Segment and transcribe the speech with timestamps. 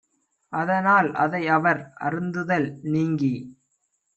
[0.53, 3.33] அதனால் அதை அவர் அருந்துதல் நீங்கி